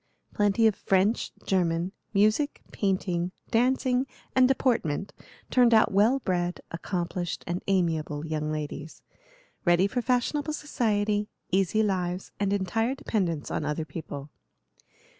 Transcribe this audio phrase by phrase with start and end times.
[0.33, 5.13] Plenty of French, German, music, painting, dancing, and deportment
[5.51, 9.03] turned out well bred, accomplished, and amiable young ladies,
[9.63, 14.31] ready for fashionable society, easy lives, and entire dependence on other people.